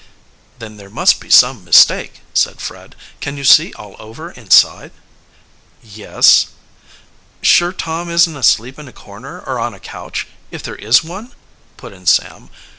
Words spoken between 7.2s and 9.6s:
"Sure Tom isn't asleep in a corner or